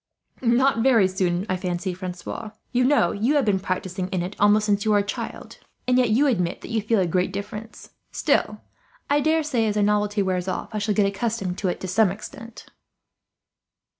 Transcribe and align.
"Not 0.41 0.79
very 0.81 1.07
soon, 1.07 1.45
I 1.47 1.57
fancy, 1.57 1.93
Francois. 1.93 2.49
You 2.71 2.83
know, 2.83 3.11
you 3.11 3.35
have 3.35 3.45
been 3.45 3.59
practising 3.59 4.07
in 4.07 4.23
it 4.23 4.35
almost 4.39 4.65
since 4.65 4.83
you 4.83 4.89
were 4.89 4.97
a 4.97 5.03
child; 5.03 5.59
and 5.87 5.95
yet 5.99 6.09
you 6.09 6.25
admit 6.25 6.61
that 6.61 6.71
you 6.71 6.81
feel 6.81 6.99
a 6.99 7.05
great 7.05 7.31
difference. 7.31 7.91
Still, 8.11 8.61
I 9.11 9.19
daresay 9.19 9.67
as 9.67 9.75
the 9.75 9.83
novelty 9.83 10.23
wears 10.23 10.47
off 10.47 10.73
I 10.73 10.79
shall 10.79 10.95
get 10.95 11.05
accustomed 11.05 11.59
to 11.59 11.67
it, 11.67 11.79
to 11.81 11.87
some 11.87 12.09
extent." 12.09 12.65